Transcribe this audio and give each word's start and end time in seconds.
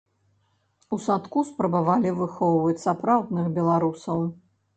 У 0.95 0.97
садку 1.07 1.43
спрабавалі 1.49 2.09
выхоўваць 2.23 2.83
сапраўдных 2.87 3.45
беларусаў. 3.61 4.27